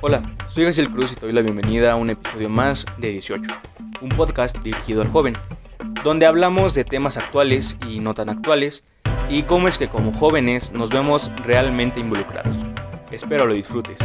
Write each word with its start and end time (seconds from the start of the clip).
Hola, 0.00 0.22
soy 0.46 0.62
Gaciel 0.62 0.92
Cruz 0.92 1.10
y 1.10 1.14
te 1.16 1.22
doy 1.22 1.32
la 1.32 1.42
bienvenida 1.42 1.90
a 1.90 1.96
un 1.96 2.08
episodio 2.08 2.48
más 2.48 2.86
de 2.98 3.10
18, 3.10 3.50
un 4.00 4.10
podcast 4.10 4.56
dirigido 4.58 5.02
al 5.02 5.08
joven, 5.08 5.36
donde 6.04 6.24
hablamos 6.24 6.72
de 6.74 6.84
temas 6.84 7.16
actuales 7.16 7.76
y 7.84 7.98
no 7.98 8.14
tan 8.14 8.28
actuales 8.28 8.84
y 9.28 9.42
cómo 9.42 9.66
es 9.66 9.76
que 9.76 9.88
como 9.88 10.12
jóvenes 10.12 10.70
nos 10.70 10.90
vemos 10.90 11.32
realmente 11.44 11.98
involucrados. 11.98 12.56
Espero 13.10 13.44
lo 13.46 13.54
disfrutes. 13.54 13.98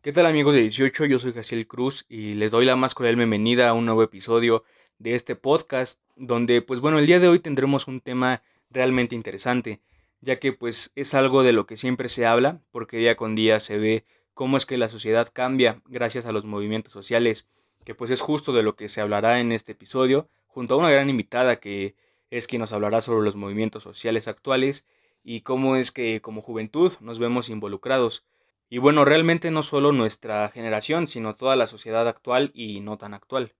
¿Qué 0.00 0.12
tal 0.12 0.26
amigos 0.26 0.54
de 0.54 0.60
18? 0.60 1.06
Yo 1.06 1.18
soy 1.18 1.32
Jaciel 1.32 1.66
Cruz 1.66 2.06
y 2.08 2.34
les 2.34 2.52
doy 2.52 2.66
la 2.66 2.76
más 2.76 2.94
cordial 2.94 3.16
bienvenida 3.16 3.68
a 3.68 3.72
un 3.72 3.84
nuevo 3.84 4.04
episodio 4.04 4.62
de 5.00 5.16
este 5.16 5.34
podcast 5.34 6.00
donde 6.14 6.62
pues 6.62 6.78
bueno, 6.78 7.00
el 7.00 7.06
día 7.06 7.18
de 7.18 7.26
hoy 7.26 7.40
tendremos 7.40 7.88
un 7.88 8.00
tema 8.00 8.42
realmente 8.70 9.16
interesante 9.16 9.80
ya 10.24 10.38
que 10.38 10.52
pues 10.52 10.92
es 10.96 11.14
algo 11.14 11.42
de 11.42 11.52
lo 11.52 11.66
que 11.66 11.76
siempre 11.76 12.08
se 12.08 12.26
habla, 12.26 12.60
porque 12.72 12.96
día 12.96 13.16
con 13.16 13.34
día 13.34 13.60
se 13.60 13.78
ve 13.78 14.04
cómo 14.32 14.56
es 14.56 14.66
que 14.66 14.78
la 14.78 14.88
sociedad 14.88 15.28
cambia 15.32 15.82
gracias 15.86 16.26
a 16.26 16.32
los 16.32 16.44
movimientos 16.44 16.92
sociales, 16.92 17.48
que 17.84 17.94
pues 17.94 18.10
es 18.10 18.20
justo 18.20 18.52
de 18.52 18.62
lo 18.62 18.74
que 18.74 18.88
se 18.88 19.00
hablará 19.00 19.40
en 19.40 19.52
este 19.52 19.72
episodio, 19.72 20.28
junto 20.46 20.74
a 20.74 20.78
una 20.78 20.90
gran 20.90 21.10
invitada 21.10 21.60
que 21.60 21.94
es 22.30 22.46
quien 22.46 22.60
nos 22.60 22.72
hablará 22.72 23.00
sobre 23.00 23.24
los 23.24 23.36
movimientos 23.36 23.82
sociales 23.82 24.26
actuales 24.26 24.86
y 25.22 25.42
cómo 25.42 25.76
es 25.76 25.92
que 25.92 26.20
como 26.20 26.40
juventud 26.40 26.92
nos 27.00 27.18
vemos 27.18 27.48
involucrados. 27.48 28.24
Y 28.70 28.78
bueno, 28.78 29.04
realmente 29.04 29.50
no 29.50 29.62
solo 29.62 29.92
nuestra 29.92 30.48
generación, 30.48 31.06
sino 31.06 31.36
toda 31.36 31.54
la 31.54 31.66
sociedad 31.66 32.08
actual 32.08 32.50
y 32.54 32.80
no 32.80 32.98
tan 32.98 33.14
actual. 33.14 33.52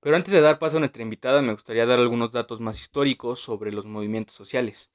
Pero 0.00 0.16
antes 0.16 0.32
de 0.32 0.40
dar 0.40 0.58
paso 0.58 0.76
a 0.76 0.80
nuestra 0.80 1.02
invitada, 1.02 1.42
me 1.42 1.52
gustaría 1.52 1.86
dar 1.86 1.98
algunos 1.98 2.30
datos 2.30 2.60
más 2.60 2.80
históricos 2.80 3.40
sobre 3.40 3.72
los 3.72 3.84
movimientos 3.84 4.36
sociales. 4.36 4.93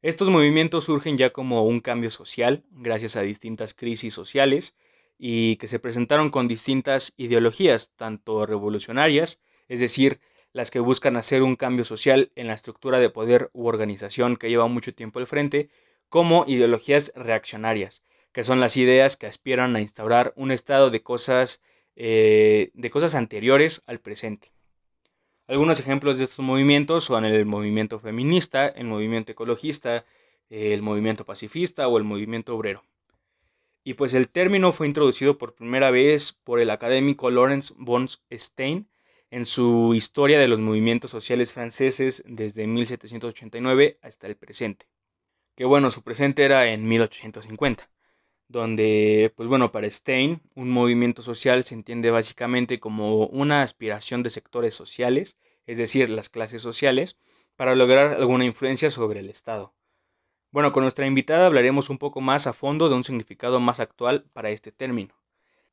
Estos 0.00 0.30
movimientos 0.30 0.84
surgen 0.84 1.18
ya 1.18 1.30
como 1.30 1.64
un 1.64 1.80
cambio 1.80 2.10
social, 2.10 2.62
gracias 2.70 3.16
a 3.16 3.22
distintas 3.22 3.74
crisis 3.74 4.14
sociales, 4.14 4.76
y 5.18 5.56
que 5.56 5.66
se 5.66 5.80
presentaron 5.80 6.30
con 6.30 6.46
distintas 6.46 7.12
ideologías, 7.16 7.90
tanto 7.96 8.46
revolucionarias, 8.46 9.40
es 9.66 9.80
decir, 9.80 10.20
las 10.52 10.70
que 10.70 10.78
buscan 10.78 11.16
hacer 11.16 11.42
un 11.42 11.56
cambio 11.56 11.84
social 11.84 12.30
en 12.36 12.46
la 12.46 12.54
estructura 12.54 13.00
de 13.00 13.10
poder 13.10 13.50
u 13.52 13.66
organización 13.66 14.36
que 14.36 14.48
lleva 14.48 14.68
mucho 14.68 14.94
tiempo 14.94 15.18
al 15.18 15.26
frente, 15.26 15.68
como 16.08 16.44
ideologías 16.46 17.12
reaccionarias, 17.16 18.04
que 18.30 18.44
son 18.44 18.60
las 18.60 18.76
ideas 18.76 19.16
que 19.16 19.26
aspiran 19.26 19.74
a 19.74 19.80
instaurar 19.80 20.32
un 20.36 20.52
estado 20.52 20.90
de 20.90 21.02
cosas, 21.02 21.60
eh, 21.96 22.70
de 22.74 22.90
cosas 22.90 23.16
anteriores 23.16 23.82
al 23.86 23.98
presente. 23.98 24.52
Algunos 25.48 25.80
ejemplos 25.80 26.18
de 26.18 26.24
estos 26.24 26.44
movimientos 26.44 27.04
son 27.04 27.24
el 27.24 27.46
movimiento 27.46 27.98
feminista, 27.98 28.68
el 28.68 28.86
movimiento 28.86 29.32
ecologista, 29.32 30.04
el 30.50 30.82
movimiento 30.82 31.24
pacifista 31.24 31.88
o 31.88 31.96
el 31.96 32.04
movimiento 32.04 32.54
obrero. 32.54 32.84
Y 33.82 33.94
pues 33.94 34.12
el 34.12 34.28
término 34.28 34.72
fue 34.72 34.86
introducido 34.86 35.38
por 35.38 35.54
primera 35.54 35.90
vez 35.90 36.34
por 36.44 36.60
el 36.60 36.68
académico 36.68 37.30
Lawrence 37.30 37.72
von 37.78 38.08
Stein 38.30 38.90
en 39.30 39.46
su 39.46 39.94
Historia 39.94 40.38
de 40.38 40.48
los 40.48 40.60
movimientos 40.60 41.10
sociales 41.10 41.50
franceses 41.50 42.22
desde 42.26 42.66
1789 42.66 43.98
hasta 44.02 44.26
el 44.26 44.36
presente. 44.36 44.86
Que 45.56 45.64
bueno, 45.64 45.90
su 45.90 46.02
presente 46.02 46.44
era 46.44 46.66
en 46.66 46.86
1850, 46.86 47.88
donde, 48.48 49.32
pues 49.36 49.48
bueno, 49.48 49.70
para 49.72 49.88
Stein, 49.90 50.40
un 50.54 50.70
movimiento 50.70 51.22
social 51.22 51.64
se 51.64 51.74
entiende 51.74 52.10
básicamente 52.10 52.80
como 52.80 53.26
una 53.26 53.62
aspiración 53.62 54.22
de 54.22 54.30
sectores 54.30 54.74
sociales 54.74 55.36
es 55.68 55.76
decir, 55.76 56.08
las 56.08 56.30
clases 56.30 56.62
sociales, 56.62 57.18
para 57.54 57.74
lograr 57.74 58.14
alguna 58.14 58.46
influencia 58.46 58.90
sobre 58.90 59.20
el 59.20 59.28
Estado. 59.28 59.74
Bueno, 60.50 60.72
con 60.72 60.82
nuestra 60.82 61.06
invitada 61.06 61.44
hablaremos 61.44 61.90
un 61.90 61.98
poco 61.98 62.22
más 62.22 62.46
a 62.46 62.54
fondo 62.54 62.88
de 62.88 62.94
un 62.94 63.04
significado 63.04 63.60
más 63.60 63.78
actual 63.78 64.24
para 64.32 64.48
este 64.48 64.72
término. 64.72 65.14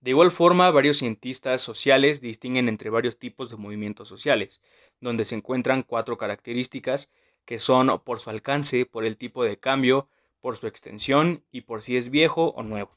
De 0.02 0.12
igual 0.12 0.32
forma, 0.32 0.70
varios 0.70 0.98
cientistas 0.98 1.62
sociales 1.62 2.20
distinguen 2.20 2.68
entre 2.68 2.90
varios 2.90 3.18
tipos 3.18 3.50
de 3.50 3.56
movimientos 3.56 4.10
sociales, 4.10 4.60
donde 5.00 5.24
se 5.24 5.36
encuentran 5.36 5.82
cuatro 5.82 6.18
características 6.18 7.10
que 7.46 7.58
son 7.58 8.02
por 8.04 8.20
su 8.20 8.30
alcance, 8.30 8.86
por 8.86 9.06
el 9.06 9.16
tipo 9.16 9.46
de 9.46 9.58
cambio, 9.58 10.10
por 10.46 10.58
su 10.58 10.68
extensión 10.68 11.44
y 11.52 11.62
por 11.62 11.82
si 11.82 11.98
es 11.98 12.12
viejo 12.12 12.50
o 12.56 12.62
nuevo 12.62 12.92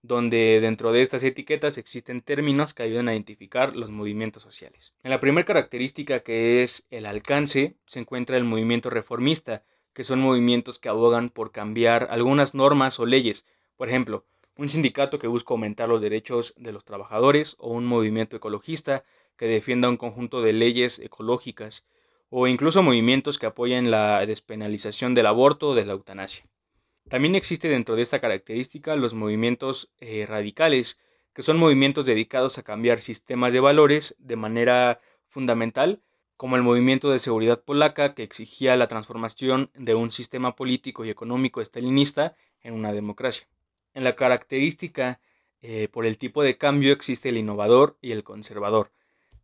donde 0.00 0.58
dentro 0.62 0.90
de 0.90 1.02
estas 1.02 1.22
etiquetas 1.22 1.76
existen 1.76 2.22
términos 2.22 2.72
que 2.72 2.82
ayudan 2.82 3.08
a 3.08 3.12
identificar 3.12 3.76
los 3.76 3.90
movimientos 3.90 4.42
sociales. 4.42 4.94
En 5.02 5.10
la 5.10 5.20
primera 5.20 5.44
característica 5.44 6.20
que 6.20 6.62
es 6.62 6.86
el 6.88 7.04
alcance 7.04 7.76
se 7.84 8.00
encuentra 8.00 8.38
el 8.38 8.44
movimiento 8.44 8.88
reformista, 8.88 9.64
que 9.92 10.02
son 10.02 10.18
movimientos 10.18 10.78
que 10.78 10.88
abogan 10.88 11.28
por 11.28 11.52
cambiar 11.52 12.08
algunas 12.10 12.54
normas 12.54 12.98
o 12.98 13.04
leyes, 13.04 13.44
por 13.76 13.90
ejemplo, 13.90 14.24
un 14.56 14.70
sindicato 14.70 15.18
que 15.18 15.26
busca 15.26 15.52
aumentar 15.52 15.90
los 15.90 16.00
derechos 16.00 16.54
de 16.56 16.72
los 16.72 16.86
trabajadores 16.86 17.56
o 17.58 17.70
un 17.70 17.84
movimiento 17.84 18.36
ecologista 18.36 19.04
que 19.36 19.44
defienda 19.44 19.90
un 19.90 19.98
conjunto 19.98 20.40
de 20.40 20.54
leyes 20.54 20.98
ecológicas 21.00 21.86
o 22.30 22.46
incluso 22.46 22.82
movimientos 22.82 23.38
que 23.38 23.44
apoyen 23.44 23.90
la 23.90 24.24
despenalización 24.24 25.12
del 25.12 25.26
aborto 25.26 25.68
o 25.68 25.74
de 25.74 25.84
la 25.84 25.92
eutanasia. 25.92 26.44
También 27.08 27.34
existe 27.34 27.68
dentro 27.68 27.96
de 27.96 28.02
esta 28.02 28.20
característica 28.20 28.96
los 28.96 29.14
movimientos 29.14 29.90
eh, 30.00 30.24
radicales, 30.26 30.98
que 31.34 31.42
son 31.42 31.58
movimientos 31.58 32.06
dedicados 32.06 32.58
a 32.58 32.62
cambiar 32.62 33.00
sistemas 33.00 33.52
de 33.52 33.60
valores 33.60 34.16
de 34.18 34.36
manera 34.36 35.00
fundamental, 35.28 36.00
como 36.36 36.56
el 36.56 36.62
movimiento 36.62 37.10
de 37.10 37.18
seguridad 37.18 37.62
polaca 37.62 38.14
que 38.14 38.22
exigía 38.22 38.76
la 38.76 38.88
transformación 38.88 39.70
de 39.74 39.94
un 39.94 40.10
sistema 40.10 40.56
político 40.56 41.04
y 41.04 41.10
económico 41.10 41.60
estalinista 41.60 42.36
en 42.62 42.74
una 42.74 42.92
democracia. 42.92 43.46
En 43.92 44.04
la 44.04 44.16
característica 44.16 45.20
eh, 45.62 45.88
por 45.88 46.06
el 46.06 46.18
tipo 46.18 46.42
de 46.42 46.56
cambio 46.56 46.92
existe 46.92 47.28
el 47.28 47.36
innovador 47.36 47.96
y 48.00 48.12
el 48.12 48.24
conservador. 48.24 48.90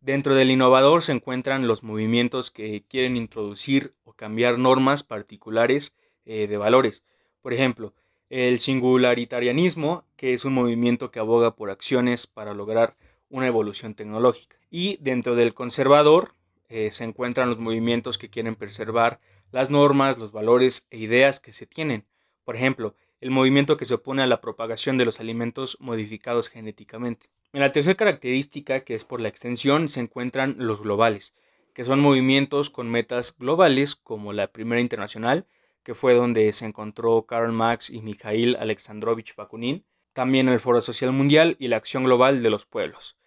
Dentro 0.01 0.35
del 0.35 0.51
innovador 0.51 1.03
se 1.03 1.11
encuentran 1.11 1.67
los 1.67 1.83
movimientos 1.83 2.51
que 2.51 2.83
quieren 2.87 3.15
introducir 3.15 3.93
o 4.03 4.13
cambiar 4.13 4.57
normas 4.57 5.03
particulares 5.03 5.95
eh, 6.25 6.47
de 6.47 6.57
valores, 6.57 7.03
por 7.41 7.53
ejemplo, 7.53 7.93
el 8.29 8.59
singularitarianismo, 8.59 10.05
que 10.15 10.33
es 10.33 10.45
un 10.45 10.53
movimiento 10.53 11.11
que 11.11 11.19
aboga 11.19 11.55
por 11.55 11.69
acciones 11.69 12.27
para 12.27 12.53
lograr 12.53 12.95
una 13.29 13.47
evolución 13.47 13.93
tecnológica. 13.93 14.57
Y 14.69 14.97
dentro 15.01 15.35
del 15.35 15.53
conservador 15.53 16.33
eh, 16.69 16.91
se 16.91 17.03
encuentran 17.03 17.49
los 17.49 17.59
movimientos 17.59 18.17
que 18.17 18.29
quieren 18.29 18.55
preservar 18.55 19.19
las 19.51 19.69
normas, 19.69 20.17
los 20.17 20.31
valores 20.31 20.87
e 20.91 20.97
ideas 20.97 21.39
que 21.39 21.51
se 21.51 21.65
tienen. 21.65 22.05
Por 22.45 22.55
ejemplo, 22.55 22.95
el 23.19 23.31
movimiento 23.31 23.77
que 23.77 23.85
se 23.85 23.95
opone 23.95 24.23
a 24.23 24.27
la 24.27 24.41
propagación 24.41 24.97
de 24.97 25.05
los 25.05 25.19
alimentos 25.19 25.77
modificados 25.79 26.49
genéticamente. 26.49 27.29
En 27.53 27.59
la 27.59 27.71
tercera 27.71 27.95
característica, 27.95 28.85
que 28.85 28.93
es 28.93 29.03
por 29.03 29.19
la 29.19 29.27
extensión, 29.27 29.89
se 29.89 29.99
encuentran 29.99 30.55
los 30.57 30.81
globales, 30.81 31.35
que 31.73 31.83
son 31.83 31.99
movimientos 31.99 32.69
con 32.69 32.89
metas 32.89 33.35
globales 33.37 33.95
como 33.95 34.31
la 34.31 34.47
Primera 34.47 34.79
Internacional, 34.79 35.45
que 35.83 35.95
fue 35.95 36.13
donde 36.13 36.51
se 36.53 36.65
encontró 36.65 37.25
Karl 37.25 37.51
Marx 37.51 37.89
y 37.89 38.01
Mikhail 38.01 38.55
Alexandrovich 38.55 39.35
Bakunin, 39.35 39.85
también 40.13 40.49
el 40.49 40.59
Foro 40.59 40.81
Social 40.81 41.11
Mundial 41.11 41.55
y 41.59 41.67
la 41.67 41.77
Acción 41.77 42.03
Global 42.03 42.43
de 42.43 42.49
los 42.49 42.65
Pueblos. 42.65 43.17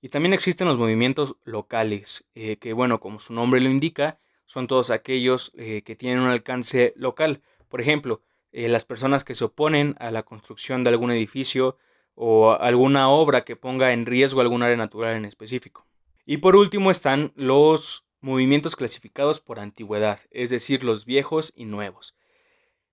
Y 0.00 0.08
también 0.08 0.34
existen 0.34 0.68
los 0.68 0.78
movimientos 0.78 1.36
locales, 1.44 2.26
eh, 2.34 2.56
que 2.56 2.72
bueno, 2.72 3.00
como 3.00 3.20
su 3.20 3.32
nombre 3.32 3.60
lo 3.60 3.70
indica, 3.70 4.18
son 4.44 4.66
todos 4.66 4.90
aquellos 4.90 5.52
eh, 5.56 5.82
que 5.82 5.96
tienen 5.96 6.20
un 6.20 6.28
alcance 6.28 6.92
local. 6.96 7.42
Por 7.68 7.80
ejemplo, 7.80 8.20
eh, 8.52 8.68
las 8.68 8.84
personas 8.84 9.24
que 9.24 9.34
se 9.34 9.44
oponen 9.44 9.96
a 9.98 10.10
la 10.10 10.22
construcción 10.22 10.84
de 10.84 10.90
algún 10.90 11.10
edificio 11.10 11.78
o 12.14 12.52
alguna 12.52 13.08
obra 13.08 13.44
que 13.44 13.56
ponga 13.56 13.92
en 13.92 14.06
riesgo 14.06 14.40
algún 14.40 14.62
área 14.62 14.76
natural 14.76 15.16
en 15.16 15.24
específico. 15.24 15.86
Y 16.26 16.38
por 16.38 16.56
último 16.56 16.90
están 16.90 17.32
los 17.34 18.03
movimientos 18.24 18.74
clasificados 18.74 19.40
por 19.40 19.60
antigüedad, 19.60 20.18
es 20.30 20.48
decir, 20.48 20.82
los 20.82 21.04
viejos 21.04 21.52
y 21.54 21.66
nuevos. 21.66 22.14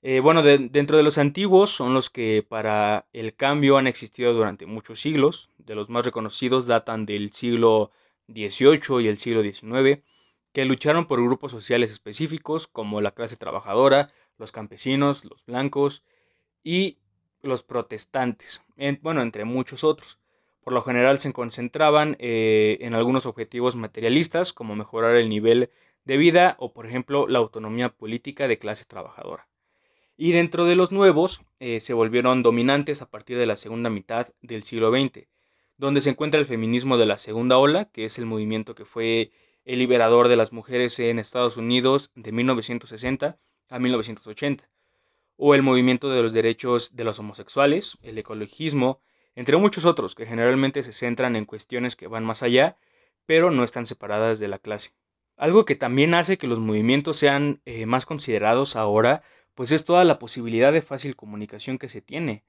Eh, 0.02 0.19
bueno, 0.19 0.44
dentro 0.44 0.97
de 0.97 1.03
los 1.03 1.18
antiguos 1.18 1.69
son 1.69 1.94
los 1.94 2.10
que 2.10 2.45
para 2.48 3.07
el 3.13 3.33
cambio 3.36 3.78
han 3.78 3.88
existido 3.88 4.33
durante 4.33 4.66
muchos 4.66 5.00
siglos. 5.00 5.50
De 5.57 5.74
los 5.74 5.89
más 5.89 6.04
reconocidos 6.04 6.66
datan 6.66 7.06
del 7.06 7.31
siglo 7.31 7.92
XVIII 8.28 9.01
y 9.01 9.07
el 9.07 9.18
siglo 9.18 9.42
XIX, 9.42 10.04
que 10.51 10.66
lucharon 10.66 11.06
por 11.06 11.24
grupos 11.24 11.51
sociales 11.51 11.92
específicos 11.92 12.68
como 12.68 13.00
la 13.00 13.12
clase 13.12 13.38
trabajadora, 13.38 14.12
los 14.38 14.51
campesinos, 14.51 15.24
los 15.24 15.45
blancos 15.45 16.04
y 16.62 16.98
los 17.42 17.63
protestantes, 17.63 18.62
bueno, 19.01 19.22
entre 19.22 19.45
muchos 19.45 19.83
otros 19.83 20.20
por 20.63 20.74
lo 20.74 20.81
general 20.81 21.19
se 21.19 21.34
concentraban 21.34 22.16
eh, 22.19 22.78
en 22.81 22.94
algunos 22.94 23.25
objetivos 23.25 23.75
materialistas, 23.75 24.54
como 24.54 24.75
mejorar 24.75 25.16
el 25.16 25.30
nivel 25.30 25.69
de 26.06 26.18
vida 26.18 26.56
o, 26.60 26.74
por 26.74 26.86
ejemplo, 26.86 27.28
la 27.28 27.40
autonomía 27.40 27.90
política 27.90 28.48
de 28.48 28.58
clase 28.58 28.86
trabajadora. 28.86 29.48
Y 30.18 30.31
dentro 30.31 30.66
de 30.66 30.75
los 30.75 30.92
nuevos, 30.92 31.42
eh, 31.60 31.80
se 31.80 31.94
volvieron 31.94 32.44
dominantes 32.44 33.02
a 33.02 33.10
partir 33.10 33.38
de 33.38 33.46
la 33.46 33.56
segunda 33.56 33.90
mitad 33.90 34.28
del 34.42 34.63
siglo 34.63 34.92
XX, 34.92 35.28
donde 35.78 36.02
se 36.02 36.12
encuentra 36.12 36.40
el 36.40 36.46
feminismo 36.46 36.98
de 36.98 37.07
la 37.07 37.18
segunda 37.18 37.57
ola, 37.57 37.86
que 37.86 38.06
es 38.06 38.19
el 38.19 38.28
movimiento 38.28 38.75
que 38.75 38.86
fue 38.86 39.31
el 39.66 39.80
liberador 39.80 40.28
de 40.28 40.36
las 40.36 40.54
mujeres 40.54 41.00
en 41.00 41.18
Estados 41.18 41.57
Unidos 41.57 42.12
de 42.16 42.31
1960 42.31 43.40
a 43.69 43.80
1980 43.80 44.69
o 45.44 45.56
el 45.56 45.64
movimiento 45.64 46.12
de 46.12 46.22
los 46.22 46.34
derechos 46.34 46.96
de 46.96 47.04
los 47.04 47.18
homosexuales, 47.18 47.98
el 48.04 48.16
ecologismo, 48.19 49.02
entre 49.36 49.57
muchos 49.57 49.86
otros 49.86 50.16
que 50.16 50.25
generalmente 50.25 50.83
se 50.83 50.94
centran 50.94 51.36
en 51.36 51.45
cuestiones 51.45 51.95
que 51.95 52.07
van 52.07 52.24
más 52.24 52.44
allá, 52.44 52.78
pero 53.25 53.51
no 53.51 53.63
están 53.63 53.86
separadas 53.86 54.39
de 54.39 54.48
la 54.48 54.60
clase. 54.60 54.94
Algo 55.38 55.66
que 55.66 55.75
también 55.75 56.13
hace 56.13 56.38
que 56.38 56.48
los 56.48 56.60
movimientos 56.60 57.18
sean 57.18 57.62
eh, 57.66 57.86
más 57.86 58.06
considerados 58.06 58.75
ahora, 58.75 59.24
pues 59.56 59.72
es 59.72 59.86
toda 59.86 60.04
la 60.04 60.19
posibilidad 60.19 60.72
de 60.72 60.81
fácil 60.81 61.16
comunicación 61.16 61.78
que 61.78 61.88
se 61.88 62.01
tiene. 62.01 62.44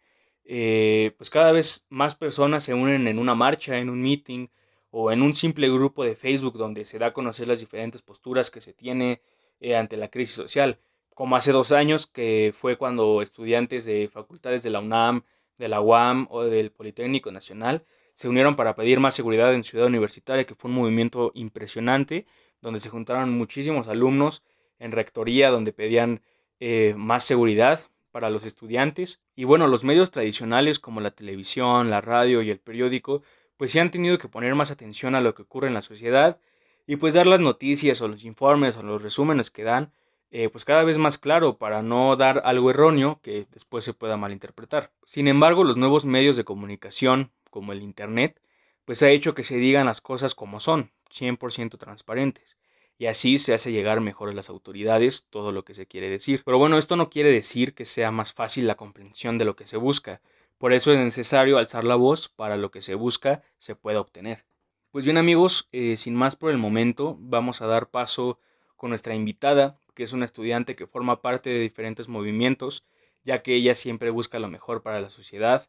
Eh, 0.45 1.15
pues 1.17 1.31
cada 1.31 1.53
vez 1.53 1.87
más 1.89 2.15
personas 2.15 2.65
se 2.65 2.75
unen 2.75 3.07
en 3.07 3.19
una 3.19 3.35
marcha, 3.35 3.79
en 3.79 3.91
un 3.91 4.03
meeting 4.03 4.49
o 4.91 5.13
en 5.13 5.23
un 5.23 5.35
simple 5.35 5.69
grupo 5.71 6.05
de 6.05 6.17
Facebook 6.17 6.59
donde 6.59 6.85
se 6.85 6.99
da 6.99 7.07
a 7.07 7.13
conocer 7.13 7.49
las 7.49 7.61
diferentes 7.61 8.03
posturas 8.03 8.51
que 8.51 8.61
se 8.61 8.75
tiene 8.75 9.23
eh, 9.61 9.77
ante 9.77 9.97
la 9.97 10.09
crisis 10.09 10.35
social, 10.35 10.81
como 11.15 11.37
hace 11.37 11.53
dos 11.53 11.73
años 11.73 12.07
que 12.07 12.53
fue 12.55 12.77
cuando 12.77 13.23
estudiantes 13.23 13.85
de 13.85 14.09
facultades 14.13 14.63
de 14.63 14.71
la 14.71 14.81
UNAM, 14.81 15.25
de 15.63 15.69
la 15.69 15.81
UAM 15.81 16.27
o 16.29 16.43
del 16.43 16.73
Politécnico 16.73 17.31
Nacional 17.31 17.85
se 18.15 18.29
unieron 18.29 18.57
para 18.57 18.75
pedir 18.75 18.99
más 18.99 19.15
seguridad 19.15 19.55
en 19.55 19.63
Ciudad 19.63 19.87
Universitaria, 19.87 20.45
que 20.45 20.57
fue 20.57 20.69
un 20.69 20.77
movimiento 20.77 21.31
impresionante, 21.35 22.27
donde 22.61 22.81
se 22.81 22.89
juntaron 22.89 23.31
muchísimos 23.31 23.87
alumnos 23.87 24.43
en 24.81 24.91
rectoría, 24.91 25.51
donde 25.51 25.73
pedían 25.73 26.21
eh, 26.59 26.95
más 26.97 27.23
seguridad 27.23 27.81
para 28.11 28.29
los 28.29 28.45
estudiantes. 28.45 29.21
Y 29.37 29.45
bueno, 29.45 29.69
los 29.69 29.85
medios 29.85 30.11
tradicionales 30.11 30.81
como 30.81 31.01
la 31.01 31.13
televisión, 31.13 31.91
la 31.91 32.01
radio 32.01 32.43
y 32.43 32.51
el 32.51 32.59
periódico, 32.59 33.23
pues 33.57 33.71
sí 33.71 33.79
han 33.79 33.93
tenido 33.93 34.19
que 34.19 34.29
poner 34.29 34.57
más 34.57 34.73
atención 34.73 35.15
a 35.15 35.21
lo 35.21 35.33
que 35.35 35.43
ocurre 35.43 35.69
en 35.69 35.75
la 35.75 35.83
sociedad 35.83 36.41
y 36.89 36.97
pues 36.97 37.15
dar 37.15 37.29
las 37.29 37.41
noticias 37.41 38.03
o 38.03 38.09
los 38.09 38.25
informes 38.25 38.77
o 38.77 38.83
los 38.83 39.01
resúmenes 39.01 39.53
que 39.53 39.63
dan 39.63 39.93
eh, 40.35 40.49
pues 40.49 40.65
cada 40.65 40.83
vez 40.83 40.97
más 40.97 41.19
claro 41.19 41.59
para 41.59 41.83
no 41.83 42.17
dar 42.17 42.41
algo 42.47 42.71
erróneo 42.71 43.21
que 43.23 43.47
después 43.53 43.85
se 43.85 43.93
pueda 43.93 44.17
malinterpretar. 44.17 44.91
Sin 45.05 45.29
embargo, 45.29 45.63
los 45.63 45.77
nuevos 45.77 46.07
medios 46.07 46.37
de 46.37 46.45
comunicación, 46.45 47.31
como 47.51 47.73
el 47.73 47.83
Internet, 47.83 48.41
pues 48.87 49.03
ha 49.03 49.11
hecho 49.11 49.35
que 49.35 49.45
se 49.45 49.57
digan 49.57 49.87
las 49.87 50.01
cosas 50.01 50.35
como 50.35 50.59
son, 50.59 50.91
100% 51.11 51.77
transparentes. 51.77 52.57
Y 52.97 53.07
así 53.07 53.39
se 53.39 53.53
hace 53.53 53.73
llegar 53.73 54.01
mejor 54.01 54.31
a 54.31 54.33
las 54.33 54.49
autoridades 54.49 55.27
todo 55.29 55.53
lo 55.53 55.67
que 55.67 55.75
se 55.75 55.87
quiere 55.87 56.09
decir. 56.09 56.43
Pero 56.47 56.57
bueno, 56.57 56.79
esto 56.79 56.97
no 56.97 57.11
quiere 57.11 57.31
decir 57.31 57.75
que 57.75 57.85
sea 57.85 58.11
más 58.11 58.33
fácil 58.33 58.67
la 58.67 58.77
comprensión 58.77 59.37
de 59.37 59.45
lo 59.45 59.55
que 59.55 59.67
se 59.67 59.77
busca. 59.77 60.23
Por 60.57 60.73
eso 60.73 60.93
es 60.93 60.99
necesario 60.99 61.59
alzar 61.59 61.85
la 61.85 61.97
voz 61.97 62.31
para 62.31 62.57
lo 62.57 62.71
que 62.71 62.81
se 62.81 62.95
busca 62.95 63.43
se 63.59 63.75
pueda 63.75 64.01
obtener. 64.01 64.47
Pues 64.93 65.05
bien 65.05 65.19
amigos, 65.19 65.69
eh, 65.73 65.99
sin 65.99 66.15
más 66.15 66.37
por 66.37 66.51
el 66.51 66.59
momento, 66.59 67.19
vamos 67.21 67.61
a 67.61 67.67
dar 67.67 67.91
paso 67.91 68.39
con 68.77 68.91
nuestra 68.91 69.15
invitada, 69.15 69.77
que 69.95 70.03
es 70.03 70.13
una 70.13 70.25
estudiante 70.25 70.77
que 70.77 70.87
forma 70.87 71.23
parte 71.23 71.51
de 71.51 71.61
diferentes 71.61 72.09
movimientos, 72.09 72.85
ya 73.25 73.43
que 73.43 73.55
ella 73.55 73.75
siempre 73.75 74.11
busca 74.11 74.39
lo 74.39 74.49
mejor 74.49 74.83
para 74.83 75.01
la 75.01 75.11
sociedad 75.11 75.69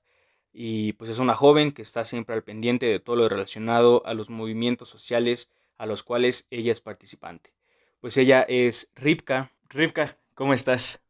y 0.54 0.94
pues 0.94 1.10
es 1.10 1.18
una 1.18 1.34
joven 1.34 1.72
que 1.72 1.82
está 1.82 2.06
siempre 2.06 2.36
al 2.36 2.44
pendiente 2.44 2.86
de 2.86 3.00
todo 3.00 3.16
lo 3.16 3.28
relacionado 3.28 4.06
a 4.06 4.14
los 4.14 4.30
movimientos 4.30 4.88
sociales 4.88 5.52
a 5.78 5.88
los 5.88 6.04
cuales 6.04 6.48
ella 6.52 6.72
es 6.72 6.80
participante. 6.80 7.52
Pues 8.00 8.16
ella 8.18 8.44
es 8.44 8.92
Ripka. 8.96 9.52
Ripka, 9.70 10.16
¿cómo 10.36 10.54
estás? 10.54 11.02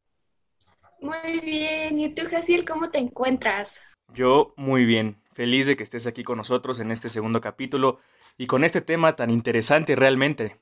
Muy 1.01 1.41
bien, 1.41 1.99
¿y 1.99 2.15
tú, 2.15 2.23
Jaciel, 2.29 2.65
cómo 2.65 2.89
te 2.89 2.99
encuentras? 2.99 3.81
Yo 4.13 4.53
muy 4.55 4.85
bien, 4.85 5.17
feliz 5.33 5.67
de 5.67 5.75
que 5.75 5.83
estés 5.83 6.07
aquí 6.07 6.23
con 6.23 6.37
nosotros 6.37 6.79
en 6.79 6.91
este 6.91 7.09
segundo 7.09 7.41
capítulo 7.41 7.99
y 8.37 8.47
con 8.47 8.63
este 8.63 8.79
tema 8.79 9.17
tan 9.17 9.29
interesante 9.29 9.97
realmente. 9.97 10.55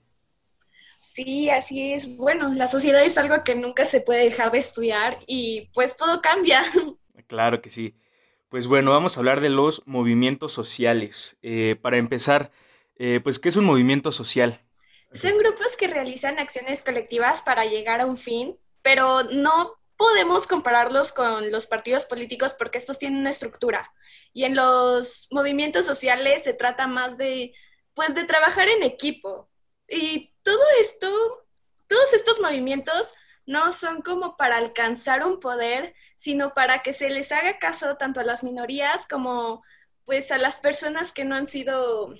Sí, 1.14 1.50
así 1.50 1.92
es. 1.94 2.16
Bueno, 2.16 2.54
la 2.54 2.68
sociedad 2.68 3.04
es 3.04 3.18
algo 3.18 3.44
que 3.44 3.56
nunca 3.56 3.86
se 3.86 4.00
puede 4.00 4.24
dejar 4.24 4.52
de 4.52 4.60
estudiar 4.60 5.20
y 5.28 5.70
pues 5.74 5.96
todo 5.96 6.22
cambia. 6.22 6.62
Claro 7.28 7.62
que 7.62 7.70
sí. 7.70 7.96
Pues 8.50 8.68
bueno, 8.68 8.92
vamos 8.92 9.16
a 9.16 9.22
hablar 9.22 9.40
de 9.40 9.48
los 9.50 9.84
movimientos 9.86 10.52
sociales. 10.52 11.38
Eh, 11.42 11.78
para 11.82 11.96
empezar, 11.98 12.52
eh, 12.98 13.22
pues, 13.24 13.40
¿qué 13.40 13.48
es 13.48 13.56
un 13.56 13.64
movimiento 13.64 14.12
social? 14.12 14.60
Son 15.14 15.38
grupos 15.38 15.78
que 15.78 15.88
realizan 15.88 16.40
acciones 16.40 16.82
colectivas 16.82 17.42
para 17.42 17.64
llegar 17.66 18.02
a 18.02 18.06
un 18.06 18.18
fin, 18.18 18.58
pero 18.82 19.24
no 19.24 19.76
podemos 19.96 20.48
compararlos 20.48 21.14
con 21.14 21.52
los 21.52 21.68
partidos 21.68 22.06
políticos 22.06 22.54
porque 22.58 22.80
estos 22.80 23.00
tienen 23.00 23.20
una 23.20 23.30
estructura. 23.30 23.94
Y 24.34 24.44
en 24.44 24.56
los 24.56 25.28
movimientos 25.32 25.86
sociales 25.86 26.44
se 26.44 26.54
trata 26.54 26.88
más 26.88 27.18
de, 27.18 27.54
pues, 27.94 28.14
de 28.16 28.26
trabajar 28.26 28.68
en 28.68 28.84
equipo. 28.84 29.51
Y 29.92 30.32
todo 30.42 30.64
esto, 30.80 31.46
todos 31.88 32.14
estos 32.14 32.40
movimientos 32.40 33.14
no 33.46 33.72
son 33.74 34.02
como 34.02 34.38
para 34.38 34.58
alcanzar 34.58 35.26
un 35.26 35.40
poder, 35.40 35.94
sino 36.16 36.54
para 36.54 36.82
que 36.82 36.94
se 36.94 37.10
les 37.10 37.32
haga 37.32 37.60
caso 37.60 37.98
tanto 37.98 38.22
a 38.22 38.24
las 38.24 38.44
minorías 38.44 39.06
como 39.08 39.64
pues 40.06 40.32
a 40.32 40.38
las 40.38 40.56
personas 40.56 41.12
que 41.12 41.26
no 41.26 41.36
han 41.36 41.48
sido, 41.48 42.16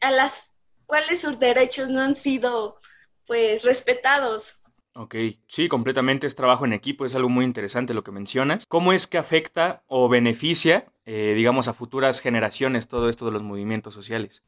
a 0.00 0.10
las 0.10 0.52
cuales 0.86 1.22
sus 1.22 1.38
derechos 1.38 1.88
no 1.88 2.02
han 2.02 2.16
sido 2.16 2.78
pues 3.26 3.62
respetados. 3.64 4.58
Ok, 4.96 5.16
sí, 5.48 5.66
completamente 5.68 6.26
es 6.26 6.36
trabajo 6.36 6.66
en 6.66 6.72
equipo, 6.72 7.04
es 7.04 7.16
algo 7.16 7.28
muy 7.28 7.44
interesante 7.44 7.94
lo 7.94 8.04
que 8.04 8.12
mencionas. 8.12 8.64
¿Cómo 8.68 8.92
es 8.92 9.08
que 9.08 9.18
afecta 9.18 9.82
o 9.88 10.08
beneficia, 10.08 10.86
eh, 11.04 11.32
digamos, 11.34 11.66
a 11.66 11.74
futuras 11.74 12.20
generaciones 12.20 12.86
todo 12.86 13.08
esto 13.08 13.24
de 13.26 13.32
los 13.32 13.42
movimientos 13.42 13.92
sociales? 13.92 14.44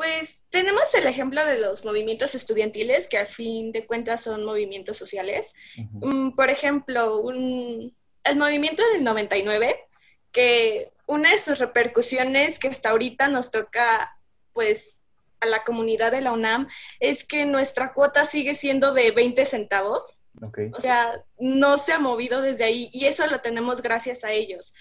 Pues 0.00 0.38
tenemos 0.48 0.94
el 0.94 1.06
ejemplo 1.06 1.44
de 1.44 1.58
los 1.58 1.84
movimientos 1.84 2.34
estudiantiles, 2.34 3.06
que 3.06 3.18
a 3.18 3.26
fin 3.26 3.70
de 3.70 3.84
cuentas 3.84 4.22
son 4.22 4.46
movimientos 4.46 4.96
sociales. 4.96 5.52
Mm, 5.76 6.30
por 6.30 6.48
ejemplo, 6.48 7.22
el 7.30 8.36
movimiento 8.36 8.82
del 8.94 9.02
99, 9.02 9.78
que 10.32 10.90
una 11.06 11.32
de 11.32 11.38
sus 11.38 11.58
repercusiones 11.58 12.58
que 12.58 12.68
hasta 12.68 12.88
ahorita 12.88 13.28
nos 13.28 13.50
toca, 13.50 14.16
pues, 14.54 15.02
a 15.38 15.44
la 15.44 15.64
comunidad 15.64 16.12
de 16.12 16.22
la 16.22 16.32
UNAM, 16.32 16.66
es 16.98 17.22
que 17.22 17.44
nuestra 17.44 17.92
cuota 17.92 18.24
sigue 18.24 18.54
siendo 18.54 18.94
de 18.94 19.10
20 19.10 19.44
centavos. 19.44 20.02
O 20.72 20.80
sea, 20.80 21.22
no 21.38 21.76
se 21.76 21.92
ha 21.92 21.98
movido 21.98 22.40
desde 22.40 22.64
ahí 22.64 22.88
y 22.94 23.04
eso 23.04 23.26
lo 23.26 23.42
tenemos 23.42 23.82
gracias 23.82 24.24
a 24.24 24.32
ellos. 24.32 24.72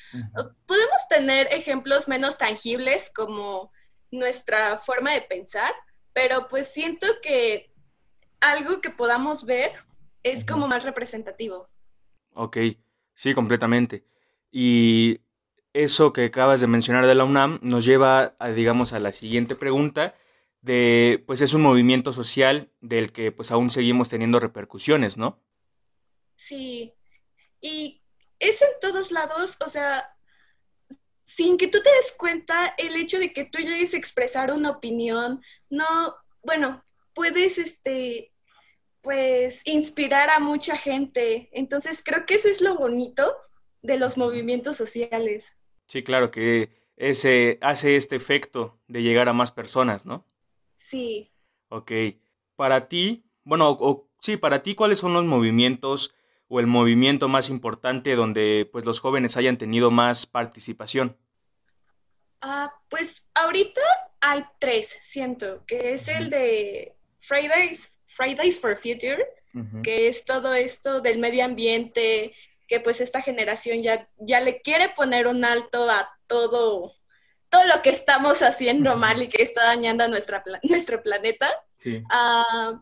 Podemos 0.65 1.07
tener 1.10 1.50
ejemplos 1.51 2.07
menos 2.07 2.38
tangibles 2.38 3.12
como 3.13 3.74
nuestra 4.12 4.78
forma 4.80 5.14
de 5.14 5.22
pensar, 5.22 5.74
pero 6.14 6.48
pues 6.48 6.68
siento 6.68 7.08
que 7.22 7.72
algo 8.42 8.82
que 8.82 8.90
podamos 8.90 9.46
ver 9.46 9.72
es 10.24 10.46
como 10.46 10.68
más 10.68 10.84
representativo. 10.84 11.70
Ok, 12.34 12.58
sí, 13.14 13.34
completamente. 13.34 14.06
Y 14.51 15.22
eso 15.74 16.13
que 16.13 16.25
acabas 16.25 16.62
de 16.62 16.68
mencionar 16.68 17.06
de 17.06 17.16
la 17.16 17.25
UNAM 17.25 17.60
nos 17.62 17.86
lleva, 17.86 18.36
a, 18.39 18.50
digamos, 18.50 18.94
a 18.94 19.00
la 19.00 19.13
siguiente 19.13 19.56
pregunta 19.56 20.16
de, 20.62 21.24
pues 21.25 21.42
es 21.42 21.54
un 21.54 21.62
movimiento 21.62 22.12
social 22.12 22.70
del 22.82 23.12
que 23.12 23.32
pues 23.32 23.51
aún 23.51 23.70
seguimos 23.70 24.10
teniendo 24.10 24.39
repercusiones, 24.39 25.18
¿no? 25.18 25.39
Sí, 26.36 26.94
y 27.62 28.01
es 28.39 28.62
en 28.62 28.70
todos 28.82 29.12
lados, 29.12 29.58
o 29.66 29.70
sea, 29.70 30.18
sin 31.29 31.57
que 31.59 31.67
tú 31.67 31.79
te 31.83 31.91
des 31.91 32.12
cuenta, 32.17 32.74
el 32.79 32.95
hecho 32.95 33.19
de 33.19 33.31
que 33.31 33.45
tú 33.45 33.59
llegues 33.59 33.93
a 33.93 33.98
expresar 33.98 34.51
una 34.51 34.71
opinión, 34.71 35.43
no, 35.69 36.15
bueno, 36.41 36.83
puedes, 37.13 37.59
este, 37.59 38.33
pues, 39.01 39.62
inspirar 39.65 40.31
a 40.31 40.39
mucha 40.39 40.75
gente. 40.75 41.48
Entonces, 41.51 42.01
creo 42.03 42.25
que 42.25 42.33
eso 42.33 42.50
es 42.50 42.62
lo 42.62 42.75
bonito 42.75 43.31
de 43.83 44.00
los 44.00 44.17
movimientos 44.17 44.75
sociales. 44.75 45.55
Sí, 45.86 46.01
claro, 46.01 46.31
que 46.31 46.71
ese 46.98 47.59
hace 47.62 47.95
este 47.95 48.15
efecto 48.15 48.79
de 48.88 49.03
llegar 49.03 49.29
a 49.29 49.33
más 49.33 49.51
personas, 49.51 50.07
¿no? 50.07 50.25
Sí. 50.77 51.31
Ok. 51.67 51.91
Para 52.55 52.88
ti, 52.88 53.24
bueno, 53.43 53.69
o, 53.69 54.09
sí, 54.19 54.36
para 54.36 54.63
ti, 54.63 54.74
¿cuáles 54.74 54.98
son 54.98 55.13
los 55.13 55.25
movimientos 55.25 56.12
o 56.50 56.60
el 56.60 56.68
movimiento 56.68 57.27
más 57.27 57.50
importante 57.50 58.15
donde 58.15 58.68
pues 58.72 58.84
los 58.84 59.00
jóvenes 59.00 59.38
hayan 59.38 59.58
tenido 59.58 59.91
más 59.91 60.25
participación? 60.25 61.15
Ah, 62.41 62.74
pues 62.89 63.25
ahorita 63.34 63.82
hay 64.20 64.44
tres, 64.60 64.98
siento, 65.01 65.63
que 65.65 65.94
es 65.94 66.08
el 66.08 66.29
de 66.29 66.96
Fridays, 67.20 67.91
Fridays 68.08 68.60
for 68.60 68.75
Future, 68.75 69.25
que 69.84 70.08
es 70.08 70.25
todo 70.25 70.53
esto 70.53 71.01
del 71.01 71.20
medio 71.20 71.44
ambiente, 71.44 72.34
que 72.68 72.79
pues 72.79 73.01
esta 73.01 73.22
generación 73.22 73.79
ya, 73.79 74.08
ya 74.18 74.39
le 74.41 74.62
quiere 74.62 74.89
poner 74.89 75.27
un 75.27 75.44
alto 75.44 75.89
a 75.89 76.10
todo, 76.27 76.96
todo 77.50 77.65
lo 77.65 77.82
que 77.82 77.89
estamos 77.89 78.41
haciendo 78.41 78.96
mal 78.96 79.22
y 79.22 79.27
que 79.27 79.41
está 79.41 79.65
dañando 79.65 80.03
a 80.03 80.08
nuestra, 80.08 80.44
nuestro 80.63 81.01
planeta. 81.01 81.50
Ah, 82.10 82.82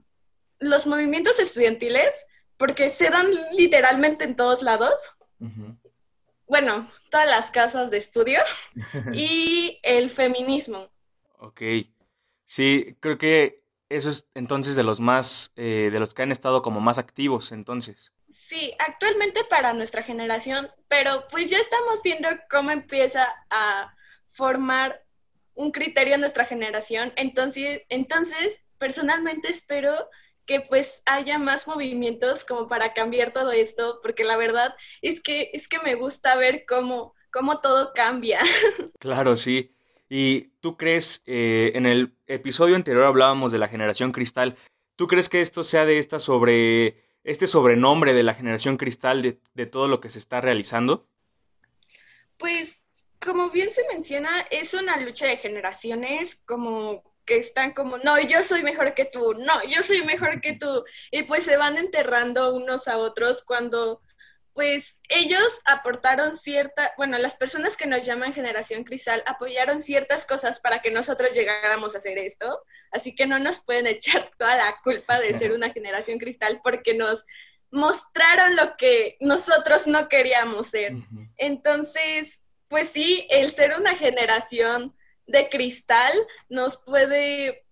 los 0.59 0.88
movimientos 0.88 1.39
estudiantiles, 1.39 2.13
porque 2.57 2.89
se 2.89 3.09
dan 3.09 3.29
literalmente 3.53 4.23
en 4.23 4.35
todos 4.35 4.61
lados. 4.61 4.93
Bueno, 6.47 6.89
todas 7.09 7.27
las 7.27 7.51
casas 7.51 7.91
de 7.91 7.97
estudio 7.97 8.39
y 9.13 9.79
el 9.83 10.09
feminismo. 10.09 10.89
Ok. 11.39 11.61
Sí, 12.45 12.95
creo 12.99 13.17
que 13.17 13.63
eso 13.89 14.09
es 14.09 14.27
entonces 14.33 14.75
de 14.75 14.83
los 14.83 14.99
más, 14.99 15.51
eh, 15.55 15.89
de 15.91 15.99
los 15.99 16.13
que 16.13 16.23
han 16.23 16.31
estado 16.31 16.61
como 16.61 16.79
más 16.81 16.97
activos 16.97 17.51
entonces. 17.51 18.11
Sí, 18.29 18.73
actualmente 18.79 19.43
para 19.45 19.73
nuestra 19.73 20.03
generación, 20.03 20.69
pero 20.87 21.25
pues 21.29 21.49
ya 21.49 21.59
estamos 21.59 22.01
viendo 22.03 22.27
cómo 22.49 22.71
empieza 22.71 23.25
a 23.49 23.95
formar 24.27 25.05
un 25.53 25.71
criterio 25.71 26.15
en 26.15 26.21
nuestra 26.21 26.45
generación. 26.45 27.13
Entonces, 27.15 27.83
entonces 27.89 28.61
personalmente 28.77 29.49
espero 29.49 30.09
que 30.47 30.61
pues 30.61 31.03
haya 31.05 31.37
más 31.37 31.67
movimientos 31.67 32.45
como 32.45 32.67
para 32.67 32.93
cambiar 32.93 33.33
todo 33.33 33.51
esto, 33.51 33.99
porque 34.01 34.23
la 34.23 34.37
verdad 34.37 34.73
es 35.01 35.21
que 35.21 35.51
es 35.53 35.67
que 35.67 35.79
me 35.79 35.93
gusta 35.93 36.35
ver 36.37 36.65
cómo, 36.67 37.13
cómo 37.31 37.59
todo 37.59 37.91
cambia. 37.93 38.39
Claro, 38.99 39.35
sí. 39.35 39.75
¿Y 40.09 40.53
tú 40.61 40.77
crees, 40.77 41.21
eh, 41.27 41.73
en 41.75 41.85
el 41.85 42.15
episodio 42.25 42.75
anterior 42.75 43.03
hablábamos 43.03 43.51
de 43.51 43.59
la 43.59 43.67
generación 43.67 44.11
cristal, 44.11 44.57
¿tú 44.95 45.05
crees 45.05 45.29
que 45.29 45.41
esto 45.41 45.63
sea 45.63 45.85
de 45.85 45.99
esta 45.99 46.19
sobre, 46.19 47.03
este 47.23 47.45
sobrenombre 47.45 48.13
de 48.13 48.23
la 48.23 48.33
generación 48.33 48.77
cristal 48.77 49.21
de, 49.21 49.39
de 49.53 49.65
todo 49.65 49.87
lo 49.87 49.99
que 49.99 50.09
se 50.09 50.17
está 50.17 50.39
realizando? 50.39 51.05
Pues, 52.37 52.87
como 53.19 53.49
bien 53.49 53.73
se 53.73 53.85
menciona, 53.93 54.41
es 54.49 54.73
una 54.73 54.97
lucha 54.97 55.27
de 55.27 55.37
generaciones, 55.37 56.37
como 56.45 57.03
que 57.27 57.38
están 57.38 57.74
como, 57.74 58.00
no, 58.00 58.19
yo 58.19 58.43
soy 58.43 58.63
mejor 58.63 58.96
que 58.96 59.05
tú, 59.05 59.36
no, 59.36 59.63
yo 59.65 59.84
soy 59.84 60.01
mejor 60.01 60.41
que 60.41 60.53
tú, 60.53 60.84
y 61.12 61.24
pues 61.24 61.43
se 61.43 61.57
van 61.57 61.77
enterrando 61.77 62.55
unos 62.55 62.88
a 62.88 62.98
otros 62.98 63.43
cuando 63.43 64.01
pues 64.53 65.01
ellos 65.07 65.62
aportaron 65.65 66.36
cierta, 66.36 66.91
bueno, 66.98 67.19
las 67.19 67.36
personas 67.36 67.77
que 67.77 67.86
nos 67.86 68.03
llaman 68.03 68.34
generación 68.34 68.84
cristal 68.84 69.22
apoyaron 69.27 69.81
ciertas 69.81 70.25
cosas 70.25 70.60
para 70.60 70.79
que 70.81 70.89
nosotros 70.89 71.29
llegáramos 71.34 71.93
a 71.93 72.00
hacer 72.00 72.17
esto, 72.17 72.63
así 72.91 73.13
que 73.13 73.27
no 73.27 73.38
nos 73.38 73.63
pueden 73.63 73.86
echar 73.86 74.31
toda 74.39 74.55
la 74.55 74.74
culpa 74.84 75.19
de 75.19 75.38
ser 75.38 75.51
una 75.51 75.69
generación 75.69 76.17
cristal 76.17 76.60
porque 76.63 76.96
nos 76.96 77.24
mostraron 77.69 78.55
lo 78.55 78.77
que 78.77 79.17
nosotros 79.19 79.86
no 79.86 80.10
queríamos 80.10 80.67
ser. 80.67 80.93
Entonces, 81.38 82.41
pues 82.67 82.89
sí, 82.89 83.27
el 83.29 83.53
ser 83.53 83.75
una 83.77 83.96
generación 83.96 84.96
de 85.27 85.50
cristal 85.50 86.13
nos 86.50 86.77
puede, 86.77 87.65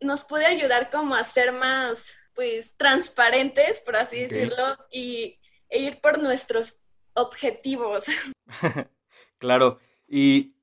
nos 0.00 0.24
puede 0.24 0.46
ayudar 0.46 0.90
como 0.90 1.14
a 1.14 1.24
ser 1.24 1.52
más, 1.52 2.16
pues, 2.34 2.74
transparentes, 2.76 3.80
por 3.80 3.96
así 3.96 4.20
decirlo, 4.20 4.78
y 4.90 5.38
e 5.68 5.80
ir 5.80 6.00
por 6.00 6.18
nuestros 6.18 6.78
objetivos. 7.14 8.04
claro. 9.38 9.78
¿Y 10.06 10.54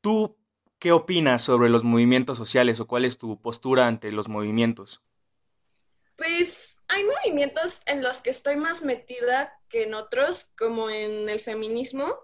tú 0.00 0.36
qué 0.78 0.92
opinas 0.92 1.42
sobre 1.42 1.68
los 1.68 1.84
movimientos 1.84 2.38
sociales 2.38 2.80
o 2.80 2.86
cuál 2.86 3.04
es 3.04 3.18
tu 3.18 3.40
postura 3.40 3.86
ante 3.86 4.12
los 4.12 4.28
movimientos? 4.28 5.02
Pues 6.16 6.76
hay 6.88 7.04
movimientos 7.04 7.80
en 7.86 8.02
los 8.02 8.22
que 8.22 8.30
estoy 8.30 8.56
más 8.56 8.82
metida 8.82 9.58
que 9.68 9.84
en 9.84 9.94
otros, 9.94 10.50
como 10.56 10.88
en 10.90 11.28
el 11.28 11.40
feminismo. 11.40 12.20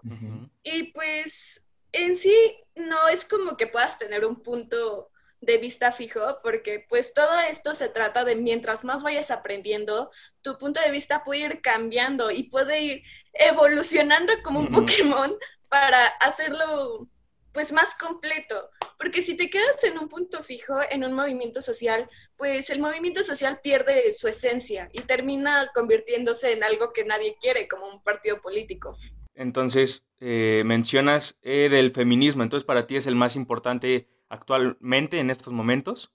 Y 0.63 0.93
pues 0.93 1.65
en 1.91 2.17
sí 2.17 2.57
no 2.75 3.07
es 3.07 3.25
como 3.25 3.57
que 3.57 3.67
puedas 3.67 3.97
tener 3.97 4.25
un 4.25 4.41
punto 4.41 5.09
de 5.41 5.57
vista 5.57 5.91
fijo, 5.91 6.39
porque 6.43 6.85
pues 6.87 7.13
todo 7.13 7.39
esto 7.39 7.73
se 7.73 7.89
trata 7.89 8.23
de 8.23 8.35
mientras 8.35 8.83
más 8.83 9.01
vayas 9.01 9.31
aprendiendo, 9.31 10.11
tu 10.41 10.57
punto 10.57 10.79
de 10.79 10.91
vista 10.91 11.23
puede 11.23 11.41
ir 11.41 11.61
cambiando 11.61 12.29
y 12.29 12.43
puede 12.43 12.81
ir 12.81 13.03
evolucionando 13.33 14.33
como 14.43 14.59
un 14.59 14.69
Pokémon 14.69 15.35
para 15.67 16.05
hacerlo 16.05 17.07
pues 17.51 17.73
más 17.73 17.95
completo, 17.95 18.69
porque 18.97 19.23
si 19.23 19.35
te 19.35 19.49
quedas 19.49 19.83
en 19.83 19.97
un 19.97 20.07
punto 20.07 20.41
fijo, 20.41 20.79
en 20.89 21.03
un 21.03 21.11
movimiento 21.11 21.59
social, 21.59 22.09
pues 22.37 22.69
el 22.69 22.79
movimiento 22.79 23.23
social 23.23 23.59
pierde 23.61 24.13
su 24.13 24.27
esencia 24.27 24.87
y 24.93 25.01
termina 25.01 25.69
convirtiéndose 25.73 26.53
en 26.53 26.63
algo 26.63 26.93
que 26.93 27.03
nadie 27.03 27.35
quiere, 27.41 27.67
como 27.67 27.87
un 27.87 28.01
partido 28.03 28.41
político. 28.41 28.95
Entonces, 29.35 30.05
eh, 30.19 30.63
mencionas 30.65 31.39
eh, 31.41 31.69
del 31.69 31.91
feminismo, 31.91 32.43
entonces 32.43 32.65
para 32.65 32.87
ti 32.87 32.95
es 32.95 33.07
el 33.07 33.15
más 33.15 33.35
importante 33.35 34.07
actualmente 34.29 35.19
en 35.19 35.29
estos 35.29 35.53
momentos? 35.53 36.11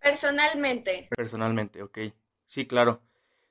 Personalmente. 0.00 1.08
Personalmente, 1.16 1.82
ok. 1.82 1.98
Sí, 2.46 2.66
claro. 2.66 3.02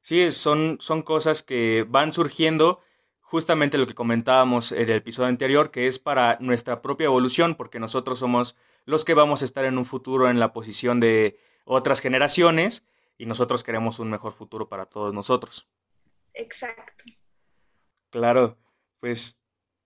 Sí, 0.01 0.31
son, 0.31 0.77
son 0.79 1.01
cosas 1.01 1.43
que 1.43 1.85
van 1.87 2.13
surgiendo 2.13 2.81
justamente 3.19 3.77
lo 3.77 3.87
que 3.87 3.93
comentábamos 3.93 4.71
en 4.71 4.89
el 4.89 4.97
episodio 4.97 5.27
anterior, 5.27 5.69
que 5.69 5.87
es 5.87 5.99
para 5.99 6.37
nuestra 6.39 6.81
propia 6.81 7.05
evolución, 7.05 7.55
porque 7.55 7.79
nosotros 7.79 8.19
somos 8.19 8.55
los 8.85 9.03
que 9.03 9.13
vamos 9.13 9.41
a 9.41 9.45
estar 9.45 9.65
en 9.65 9.77
un 9.77 9.83
futuro 9.83 10.29
en 10.29 10.39
la 10.39 10.53
posición 10.53 11.01
de 11.01 11.37
otras 11.65 11.99
generaciones 11.99 12.85
y 13.17 13.25
nosotros 13.25 13.63
queremos 13.63 13.99
un 13.99 14.09
mejor 14.09 14.33
futuro 14.33 14.69
para 14.69 14.85
todos 14.85 15.13
nosotros. 15.13 15.67
Exacto. 16.33 17.03
Claro, 18.09 18.57
pues 18.99 19.39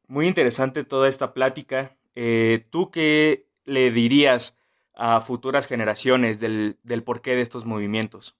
muy 0.07 0.27
interesante 0.27 0.83
toda 0.83 1.07
esta 1.07 1.33
plática. 1.33 1.97
Eh, 2.15 2.67
¿Tú 2.69 2.91
qué 2.91 3.47
le 3.63 3.91
dirías 3.91 4.57
a 4.93 5.21
futuras 5.21 5.67
generaciones 5.67 6.39
del, 6.39 6.77
del 6.83 7.03
porqué 7.03 7.35
de 7.35 7.41
estos 7.41 7.65
movimientos? 7.65 8.35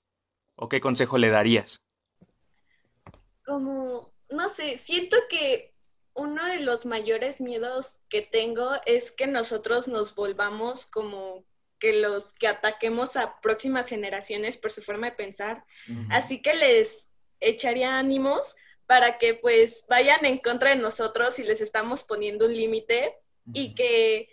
¿O 0.55 0.69
qué 0.69 0.81
consejo 0.81 1.17
le 1.17 1.29
darías? 1.29 1.81
Como, 3.45 4.13
no 4.29 4.49
sé, 4.49 4.77
siento 4.77 5.17
que 5.29 5.73
uno 6.13 6.45
de 6.45 6.59
los 6.61 6.85
mayores 6.85 7.41
miedos 7.41 7.99
que 8.09 8.21
tengo 8.21 8.71
es 8.85 9.11
que 9.11 9.27
nosotros 9.27 9.87
nos 9.87 10.13
volvamos 10.13 10.85
como 10.87 11.45
que 11.79 11.99
los 11.99 12.31
que 12.33 12.47
ataquemos 12.47 13.15
a 13.15 13.41
próximas 13.41 13.87
generaciones 13.87 14.55
por 14.55 14.71
su 14.71 14.81
forma 14.81 15.09
de 15.09 15.15
pensar. 15.15 15.65
Así 16.09 16.41
que 16.41 16.53
les 16.53 17.09
echaría 17.39 17.97
ánimos 17.97 18.55
para 18.91 19.17
que 19.17 19.35
pues 19.35 19.85
vayan 19.87 20.25
en 20.25 20.39
contra 20.39 20.71
de 20.71 20.75
nosotros 20.75 21.35
si 21.35 21.43
les 21.43 21.61
estamos 21.61 22.03
poniendo 22.03 22.45
un 22.45 22.53
límite 22.53 23.15
y 23.53 23.73
que 23.73 24.27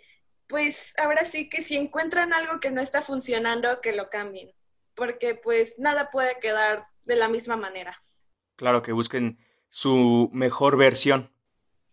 pues 0.47 0.93
ahora 0.97 1.23
sí 1.23 1.47
que 1.47 1.63
si 1.63 1.77
encuentran 1.77 2.33
algo 2.33 2.59
que 2.59 2.69
no 2.69 2.81
está 2.81 3.01
funcionando, 3.01 3.79
que 3.79 3.93
lo 3.93 4.09
cambien, 4.09 4.51
porque 4.95 5.33
pues 5.33 5.75
nada 5.79 6.11
puede 6.11 6.41
quedar 6.41 6.87
de 7.05 7.15
la 7.15 7.29
misma 7.29 7.55
manera. 7.55 8.01
Claro, 8.57 8.81
que 8.81 8.91
busquen 8.91 9.39
su 9.69 10.29
mejor 10.33 10.75
versión. 10.75 11.31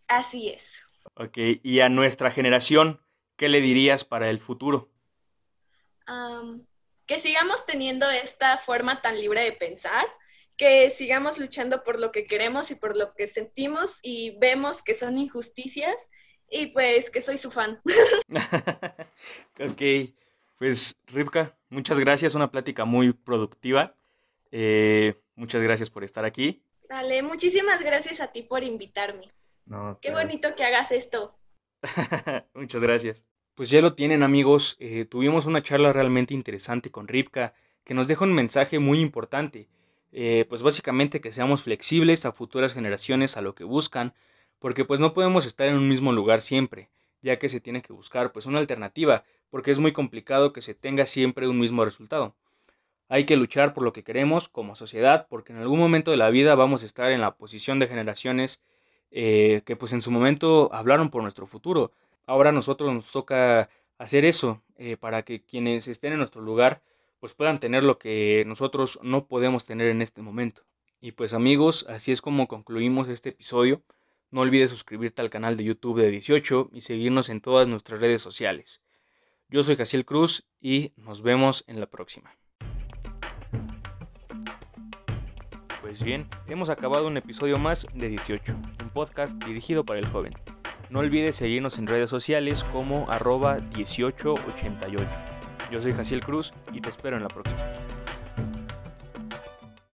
Así 0.09 0.49
es. 0.49 0.83
Ok, 1.13 1.37
y 1.63 1.79
a 1.79 1.87
nuestra 1.87 2.31
generación, 2.31 2.99
¿qué 3.37 3.47
le 3.47 3.61
dirías 3.61 4.03
para 4.03 4.29
el 4.29 4.39
futuro? 4.39 4.91
que 7.05 7.19
sigamos 7.19 7.65
teniendo 7.65 8.09
esta 8.09 8.57
forma 8.57 9.01
tan 9.01 9.17
libre 9.17 9.41
de 9.43 9.53
pensar, 9.53 10.05
que 10.57 10.89
sigamos 10.89 11.37
luchando 11.37 11.83
por 11.83 11.99
lo 11.99 12.11
que 12.11 12.25
queremos 12.25 12.71
y 12.71 12.75
por 12.75 12.97
lo 12.97 13.13
que 13.13 13.27
sentimos 13.27 13.99
y 14.01 14.37
vemos 14.39 14.81
que 14.81 14.95
son 14.95 15.17
injusticias 15.17 15.95
y 16.49 16.67
pues 16.67 17.09
que 17.11 17.21
soy 17.21 17.37
su 17.37 17.51
fan. 17.51 17.79
ok, 19.59 19.81
pues 20.57 20.95
Ripka, 21.07 21.57
muchas 21.69 21.99
gracias, 21.99 22.35
una 22.35 22.49
plática 22.49 22.85
muy 22.85 23.13
productiva. 23.13 23.95
Eh, 24.51 25.21
muchas 25.35 25.61
gracias 25.61 25.89
por 25.89 26.03
estar 26.03 26.25
aquí. 26.25 26.63
Dale, 26.89 27.21
muchísimas 27.21 27.81
gracias 27.81 28.19
a 28.21 28.31
ti 28.31 28.43
por 28.43 28.63
invitarme. 28.63 29.31
Qué 30.01 30.11
bonito 30.11 30.55
que 30.55 30.63
hagas 30.63 30.91
esto. 30.91 31.37
muchas 32.53 32.81
gracias. 32.81 33.25
Pues 33.53 33.69
ya 33.69 33.81
lo 33.81 33.93
tienen 33.93 34.23
amigos, 34.23 34.77
eh, 34.79 35.05
tuvimos 35.05 35.45
una 35.45 35.61
charla 35.61 35.91
realmente 35.91 36.33
interesante 36.33 36.91
con 36.91 37.07
Ripka 37.07 37.53
que 37.83 37.93
nos 37.93 38.07
deja 38.07 38.23
un 38.23 38.33
mensaje 38.33 38.79
muy 38.79 38.99
importante. 38.99 39.67
Eh, 40.11 40.45
pues 40.49 40.63
básicamente 40.63 41.21
que 41.21 41.31
seamos 41.31 41.63
flexibles 41.63 42.25
a 42.25 42.31
futuras 42.31 42.73
generaciones, 42.73 43.37
a 43.37 43.41
lo 43.41 43.55
que 43.55 43.63
buscan, 43.63 44.13
porque 44.59 44.85
pues 44.85 44.99
no 44.99 45.13
podemos 45.13 45.45
estar 45.45 45.67
en 45.67 45.75
un 45.75 45.87
mismo 45.87 46.11
lugar 46.13 46.41
siempre, 46.41 46.89
ya 47.21 47.39
que 47.39 47.49
se 47.49 47.59
tiene 47.59 47.81
que 47.81 47.93
buscar 47.93 48.31
pues 48.31 48.45
una 48.45 48.59
alternativa, 48.59 49.23
porque 49.49 49.71
es 49.71 49.79
muy 49.79 49.93
complicado 49.93 50.53
que 50.53 50.61
se 50.61 50.73
tenga 50.73 51.05
siempre 51.05 51.47
un 51.47 51.59
mismo 51.59 51.83
resultado. 51.85 52.35
Hay 53.09 53.25
que 53.25 53.37
luchar 53.37 53.73
por 53.73 53.83
lo 53.83 53.93
que 53.93 54.03
queremos 54.03 54.49
como 54.49 54.75
sociedad, 54.75 55.27
porque 55.29 55.53
en 55.53 55.59
algún 55.59 55.79
momento 55.79 56.11
de 56.11 56.17
la 56.17 56.29
vida 56.29 56.55
vamos 56.55 56.83
a 56.83 56.85
estar 56.85 57.11
en 57.11 57.21
la 57.21 57.35
posición 57.37 57.79
de 57.79 57.87
generaciones 57.87 58.61
eh, 59.11 59.61
que 59.65 59.75
pues 59.77 59.93
en 59.93 60.01
su 60.01 60.11
momento 60.11 60.69
hablaron 60.73 61.09
por 61.09 61.21
nuestro 61.21 61.47
futuro. 61.47 61.93
Ahora 62.25 62.49
a 62.49 62.53
nosotros 62.53 62.93
nos 62.93 63.09
toca 63.11 63.69
hacer 63.97 64.25
eso, 64.25 64.61
eh, 64.77 64.97
para 64.97 65.23
que 65.23 65.41
quienes 65.43 65.87
estén 65.87 66.13
en 66.13 66.19
nuestro 66.19 66.41
lugar 66.41 66.81
pues 67.19 67.33
puedan 67.33 67.59
tener 67.59 67.83
lo 67.83 67.97
que 67.97 68.43
nosotros 68.45 68.99
no 69.01 69.27
podemos 69.27 69.65
tener 69.65 69.87
en 69.87 70.01
este 70.01 70.21
momento. 70.21 70.63
Y 70.99 71.11
pues 71.11 71.33
amigos, 71.33 71.85
así 71.89 72.11
es 72.11 72.21
como 72.21 72.47
concluimos 72.47 73.09
este 73.09 73.29
episodio. 73.29 73.83
No 74.31 74.41
olvides 74.41 74.69
suscribirte 74.69 75.21
al 75.21 75.29
canal 75.29 75.55
de 75.55 75.63
YouTube 75.63 75.99
de 75.99 76.09
18 76.09 76.69
y 76.73 76.81
seguirnos 76.81 77.29
en 77.29 77.41
todas 77.41 77.67
nuestras 77.67 78.01
redes 78.01 78.21
sociales. 78.21 78.81
Yo 79.49 79.63
soy 79.63 79.75
Jaciel 79.77 80.05
Cruz 80.05 80.47
y 80.59 80.93
nos 80.97 81.21
vemos 81.21 81.63
en 81.67 81.79
la 81.79 81.87
próxima. 81.87 82.37
Pues 85.81 86.03
bien, 86.03 86.29
hemos 86.47 86.69
acabado 86.69 87.07
un 87.07 87.15
episodio 87.15 87.57
más 87.57 87.87
de 87.93 88.09
18, 88.09 88.53
un 88.81 88.89
podcast 88.89 89.41
dirigido 89.45 89.85
para 89.85 89.99
el 89.99 90.07
joven. 90.07 90.33
No 90.89 90.99
olvides 90.99 91.37
seguirnos 91.37 91.77
en 91.77 91.87
redes 91.87 92.09
sociales 92.09 92.65
como 92.65 93.09
arroba 93.09 93.59
1888. 93.75 95.36
Yo 95.71 95.81
soy 95.81 95.93
Jaciel 95.93 96.23
Cruz 96.23 96.53
y 96.71 96.79
te 96.79 96.89
espero 96.89 97.17
en 97.17 97.23
la 97.23 97.29
próxima. 97.29 97.59